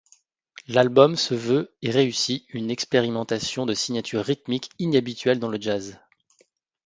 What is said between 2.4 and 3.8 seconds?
une expérimentation de